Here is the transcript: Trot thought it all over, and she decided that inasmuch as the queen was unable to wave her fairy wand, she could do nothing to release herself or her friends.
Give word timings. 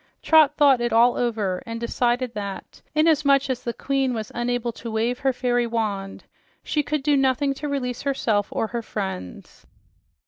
Trot 0.23 0.57
thought 0.57 0.81
it 0.81 0.91
all 0.91 1.15
over, 1.15 1.61
and 1.67 1.77
she 1.79 1.85
decided 1.85 2.33
that 2.33 2.81
inasmuch 2.95 3.51
as 3.51 3.61
the 3.63 3.71
queen 3.71 4.15
was 4.15 4.31
unable 4.33 4.71
to 4.71 4.89
wave 4.89 5.19
her 5.19 5.31
fairy 5.31 5.67
wand, 5.67 6.23
she 6.63 6.81
could 6.81 7.03
do 7.03 7.15
nothing 7.15 7.53
to 7.53 7.67
release 7.69 8.01
herself 8.01 8.47
or 8.49 8.65
her 8.65 8.81
friends. 8.81 9.67